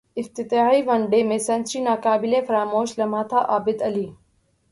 افتتاحی 0.17 0.79
one 0.87 1.01
day 1.11 1.19
میں 1.29 1.37
century 1.47 1.79
ناقابل 1.89 2.33
فراموش 2.47 2.89
لمحہ 2.99 3.23
تھاعابدعلی 3.29 4.07